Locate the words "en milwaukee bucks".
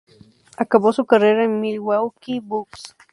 1.43-2.95